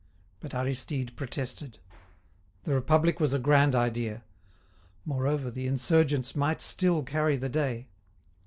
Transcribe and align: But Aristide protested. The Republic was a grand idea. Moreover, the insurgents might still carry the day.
But 0.39 0.55
Aristide 0.55 1.15
protested. 1.15 1.77
The 2.63 2.73
Republic 2.73 3.19
was 3.19 3.33
a 3.33 3.37
grand 3.37 3.75
idea. 3.75 4.23
Moreover, 5.05 5.51
the 5.51 5.67
insurgents 5.67 6.35
might 6.35 6.59
still 6.59 7.03
carry 7.03 7.37
the 7.37 7.49
day. 7.49 7.85